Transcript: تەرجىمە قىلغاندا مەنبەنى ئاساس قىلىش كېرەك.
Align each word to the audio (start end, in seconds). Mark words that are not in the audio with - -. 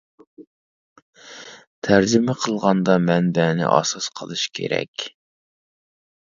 تەرجىمە 1.87 2.35
قىلغاندا 2.45 2.95
مەنبەنى 3.11 3.69
ئاساس 3.75 4.09
قىلىش 4.21 4.47
كېرەك. 4.61 5.07